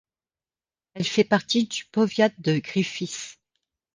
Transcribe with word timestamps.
Elle 0.95 1.05
fait 1.05 1.23
partie 1.23 1.65
du 1.67 1.85
powiat 1.85 2.29
de 2.39 2.57
Gryfice. 2.57 3.37